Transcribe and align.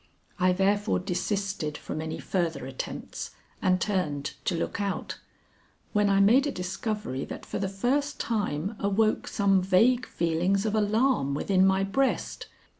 I 0.39 0.51
therefore 0.51 0.97
desisted 0.97 1.77
from 1.77 2.01
any 2.01 2.17
further 2.17 2.65
attempts 2.65 3.35
and 3.61 3.79
turned 3.79 4.33
to 4.45 4.55
look 4.55 4.81
out, 4.81 5.19
when 5.93 6.09
I 6.09 6.19
made 6.19 6.47
a 6.47 6.51
discovery 6.51 7.23
that 7.25 7.45
for 7.45 7.59
the 7.59 7.69
first 7.69 8.19
time 8.19 8.75
awoke 8.79 9.27
some 9.27 9.61
vague 9.61 10.07
feelings 10.07 10.65
of 10.65 10.73
alarm 10.73 11.35
within 11.35 11.67
my 11.67 11.83
breast. 11.83 12.47